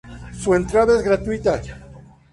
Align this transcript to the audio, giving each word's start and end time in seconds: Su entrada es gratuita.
Su 0.33 0.55
entrada 0.55 0.97
es 0.97 1.03
gratuita. 1.03 1.61